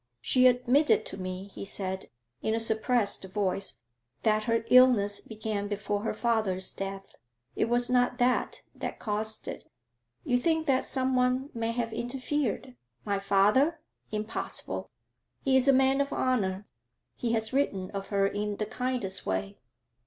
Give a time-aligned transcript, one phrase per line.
[0.19, 2.07] 'She admitted to me,' he said,
[2.41, 3.83] in a suppressed voice,
[4.23, 7.13] 'that her illness began before her father's death.
[7.55, 9.69] It was not that that caused it.
[10.23, 12.75] You think that someone may have interfered?
[13.05, 13.79] My father?
[14.11, 14.89] Impossible!
[15.45, 16.65] He is a man of honour;
[17.15, 19.59] he has written of her in the kindest way.'